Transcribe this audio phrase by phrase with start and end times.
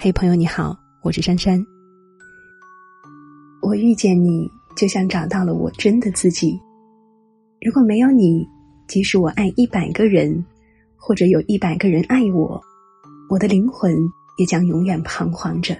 [0.00, 1.60] 嘿，朋友你好，我是珊珊。
[3.60, 6.56] 我遇见你，就像找到了我真的自己。
[7.60, 8.46] 如果没有你，
[8.86, 10.46] 即使我爱一百个人，
[10.96, 12.62] 或者有一百个人爱我，
[13.28, 13.92] 我的灵魂
[14.38, 15.76] 也将永远彷徨着。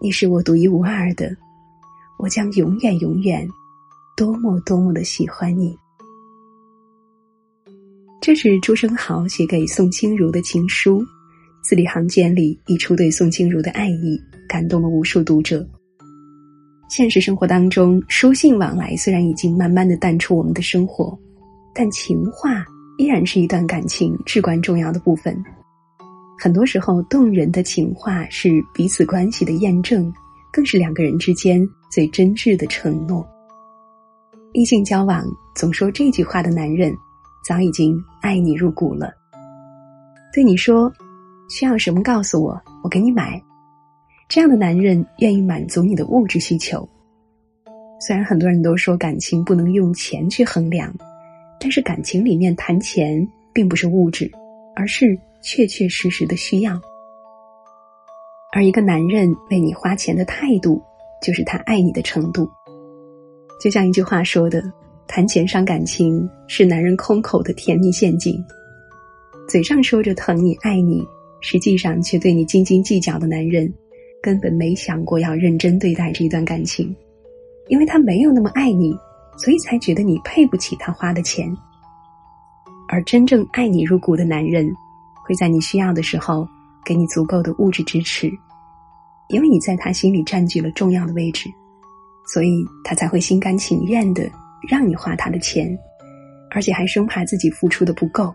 [0.00, 1.36] 你是我独一无二的，
[2.16, 3.44] 我将永远永远，
[4.16, 5.76] 多么多么的喜欢你。
[8.20, 11.04] 这是朱生豪写给宋清如的情书。
[11.64, 15.66] 字里行间里溢出对宋清如的爱意，感动了无数读者。
[16.90, 21.18] 现实生活当中，书信往来虽然已经慢慢的淡出我们的生活，
[21.74, 22.62] 但情话
[22.98, 25.34] 依然是一段感情至关重要的部分。
[26.38, 30.12] 很多时候，动人的情话是彼此关系的验证，
[30.52, 33.26] 更是两个人之间最真挚的承诺。
[34.52, 35.24] 异性交往
[35.54, 36.94] 总说这句话的男人，
[37.42, 39.10] 早已经爱你入骨了。
[40.30, 40.92] 对你说。
[41.48, 42.02] 需要什么？
[42.02, 43.40] 告诉我，我给你买。
[44.28, 46.88] 这样的男人愿意满足你的物质需求。
[48.00, 50.92] 虽然很多人都说感情不能用钱去衡量，
[51.60, 54.30] 但是感情里面谈钱并不是物质，
[54.74, 56.80] 而是确确实实的需要。
[58.52, 60.82] 而一个男人为你花钱的态度，
[61.22, 62.48] 就是他爱你的程度。
[63.60, 64.62] 就像一句话说的
[65.06, 68.42] ：“谈钱伤感情，是男人空口的甜蜜陷阱。”
[69.48, 71.06] 嘴上说着疼你爱你。
[71.46, 73.70] 实际上却对你斤斤计较的男人，
[74.22, 76.96] 根本没想过要认真对待这段感情，
[77.68, 78.96] 因为他没有那么爱你，
[79.36, 81.54] 所以才觉得你配不起他花的钱。
[82.88, 84.66] 而真正爱你入骨的男人，
[85.22, 86.48] 会在你需要的时候
[86.82, 88.32] 给你足够的物质支持，
[89.28, 91.50] 因为你在他心里占据了重要的位置，
[92.32, 94.26] 所以他才会心甘情愿的
[94.66, 95.78] 让你花他的钱，
[96.52, 98.34] 而且还生怕自己付出的不够。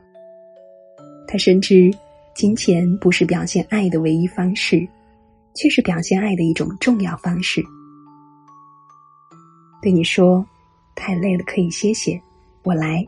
[1.27, 1.91] 他深知。
[2.39, 4.87] 金钱不是表现爱的唯一方式，
[5.55, 7.61] 却是表现爱的一种重要方式。
[9.81, 10.45] 对你说
[10.95, 12.17] ：“太累了，可以歇歇，
[12.63, 13.05] 我来。”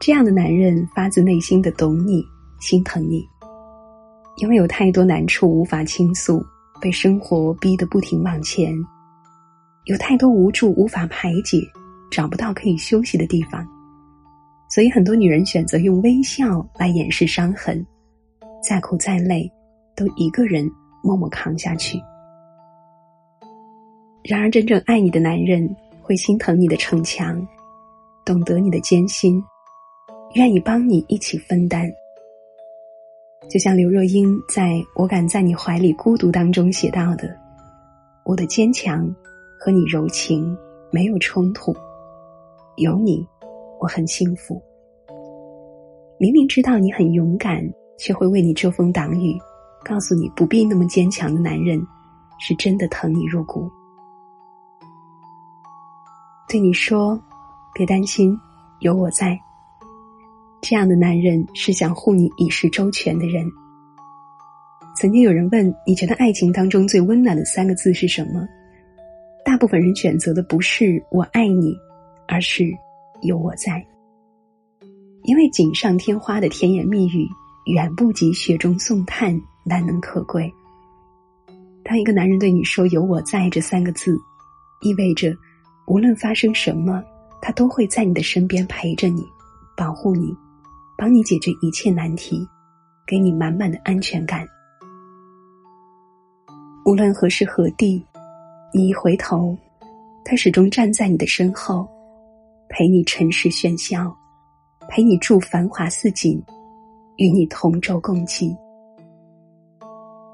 [0.00, 2.24] 这样的男人发自内心的懂你，
[2.58, 3.22] 心疼你。
[4.38, 6.42] 因为有太多难处无法倾诉，
[6.80, 8.72] 被生活逼得不停往前；
[9.84, 11.60] 有太多无助无法排解，
[12.10, 13.62] 找不到可以休息的地方，
[14.70, 17.86] 所以很多女人选择用微笑来掩饰伤痕。
[18.66, 19.48] 再苦再累，
[19.94, 20.68] 都一个人
[21.00, 22.02] 默默扛下去。
[24.24, 25.72] 然而，真正爱你的男人
[26.02, 27.46] 会心疼你的逞强，
[28.24, 29.40] 懂得你的艰辛，
[30.34, 31.88] 愿意帮你一起分担。
[33.48, 37.32] 就像刘若英在我敢在你怀里孤独当中写到的
[38.26, 39.08] ：“我的坚强
[39.60, 40.58] 和你柔情
[40.90, 41.72] 没有冲突，
[42.78, 43.24] 有你，
[43.78, 44.60] 我很幸福。
[46.18, 47.64] 明明知道你很勇敢。”
[47.98, 49.38] 却会为你遮风挡雨，
[49.84, 51.80] 告诉你不必那么坚强的男人，
[52.38, 53.70] 是真的疼你入骨。
[56.48, 57.20] 对你说，
[57.74, 58.38] 别担心，
[58.80, 59.38] 有我在。
[60.62, 63.44] 这样的男人是想护你以示周全的人。
[64.96, 68.46] 曾经有人问，你觉得爱情当中最温暖的三个字是什么？
[69.44, 71.76] 大部分人选择的不是“我爱你”，
[72.26, 72.64] 而是
[73.22, 73.84] “有我在”。
[75.24, 77.28] 因为锦上添花的甜言蜜语。
[77.66, 80.52] 远不及雪中送炭难能可贵。
[81.84, 84.16] 当一个男人对你说“有我在”这三个字，
[84.82, 85.34] 意味着
[85.86, 87.02] 无论发生什么，
[87.42, 89.24] 他都会在你的身边陪着你，
[89.76, 90.32] 保护你，
[90.96, 92.46] 帮你解决一切难题，
[93.06, 94.46] 给你满满的安全感。
[96.84, 98.04] 无论何时何地，
[98.72, 99.56] 你一回头，
[100.24, 101.88] 他始终站在你的身后，
[102.68, 104.16] 陪你尘世喧嚣，
[104.88, 106.40] 陪你住繁华似锦。
[107.16, 108.56] 与你同舟共济。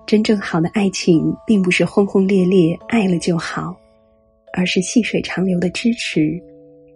[0.06, 3.74] 真正好的爱情，并不是轰轰烈烈爱了就好，
[4.52, 6.38] 而是细水长流的支持、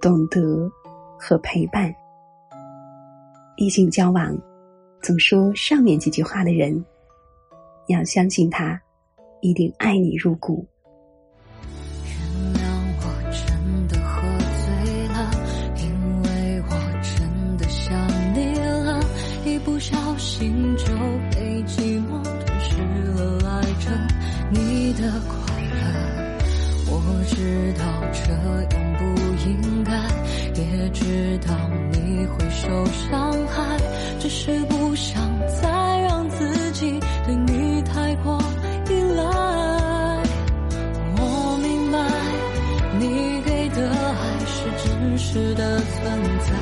[0.00, 0.70] 懂得
[1.18, 1.94] 和陪伴。
[3.56, 4.36] 异性交往，
[5.00, 6.84] 总说上面几句话的人，
[7.86, 8.78] 要相信他，
[9.40, 10.66] 一定爱你入骨。
[20.18, 20.86] 心就
[21.30, 22.80] 被寂寞吞噬
[23.14, 23.90] 了，爱着
[24.50, 25.76] 你的快乐。
[26.88, 26.92] 我
[27.28, 28.32] 知道这
[28.74, 29.04] 样不
[29.48, 29.92] 应该，
[30.54, 31.54] 也知道
[31.92, 33.76] 你会受伤害，
[34.18, 35.20] 只是不想
[35.60, 38.40] 再让自己对你太过
[38.88, 39.22] 依赖。
[41.18, 41.98] 我明白
[42.98, 45.94] 你给的爱是真实的存
[46.40, 46.54] 在，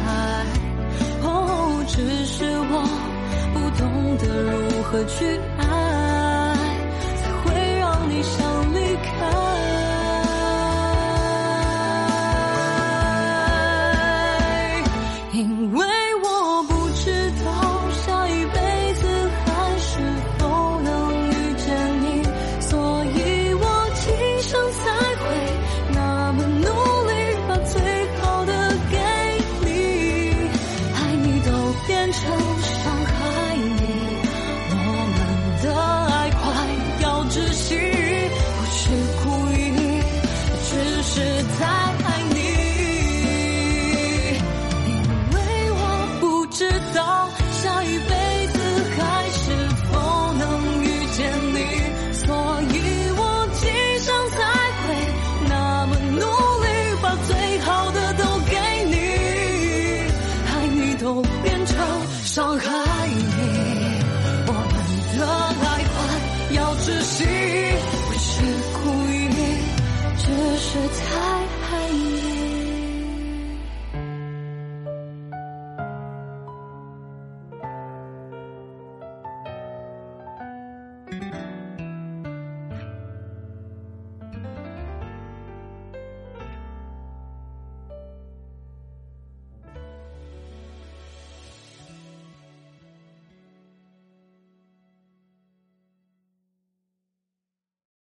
[1.23, 3.14] 哦，只是我。
[4.19, 5.94] 得如何去爱。
[35.65, 36.43] 的爱快
[37.01, 38.81] 要窒息，不是
[39.23, 39.57] 故意，
[40.69, 40.71] 只
[41.03, 41.13] 是
[41.59, 42.37] 太爱你，
[44.89, 44.93] 因
[45.33, 45.37] 为
[45.73, 45.81] 我
[46.21, 47.31] 不知道
[47.63, 48.13] 下一辈
[48.49, 48.55] 子
[48.95, 49.01] 还
[49.31, 49.43] 是
[49.91, 49.93] 否
[50.35, 50.43] 能
[50.83, 51.19] 遇见
[51.55, 51.57] 你，
[52.13, 52.27] 所
[52.69, 52.75] 以
[53.17, 53.21] 我
[53.55, 53.63] 今
[54.01, 54.37] 生才
[54.85, 54.87] 会
[55.49, 56.69] 那么努力，
[57.01, 58.53] 把最好的都给
[58.85, 58.93] 你，
[60.47, 61.75] 爱你都变成
[62.25, 62.84] 伤害。
[70.75, 71.44] 这太。